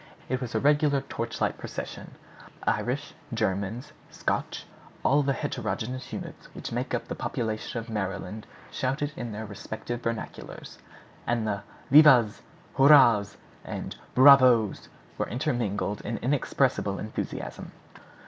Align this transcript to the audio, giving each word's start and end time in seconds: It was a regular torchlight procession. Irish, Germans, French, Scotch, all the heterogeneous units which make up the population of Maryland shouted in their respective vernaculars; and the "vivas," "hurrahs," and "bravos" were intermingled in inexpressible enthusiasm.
It 0.29 0.41
was 0.41 0.55
a 0.55 0.59
regular 0.59 1.01
torchlight 1.01 1.59
procession. 1.59 2.15
Irish, 2.63 3.13
Germans, 3.31 3.89
French, 3.89 4.01
Scotch, 4.09 4.65
all 5.05 5.21
the 5.21 5.31
heterogeneous 5.33 6.11
units 6.11 6.47
which 6.55 6.71
make 6.71 6.95
up 6.95 7.07
the 7.07 7.13
population 7.13 7.77
of 7.79 7.87
Maryland 7.87 8.47
shouted 8.71 9.11
in 9.15 9.31
their 9.31 9.45
respective 9.45 10.01
vernaculars; 10.01 10.79
and 11.27 11.45
the 11.45 11.61
"vivas," 11.91 12.41
"hurrahs," 12.77 13.37
and 13.63 13.95
"bravos" 14.15 14.89
were 15.19 15.29
intermingled 15.29 16.01
in 16.01 16.17
inexpressible 16.17 16.97
enthusiasm. 16.97 17.71